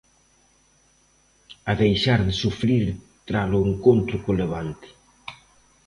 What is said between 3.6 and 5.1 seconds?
encontro co Levante.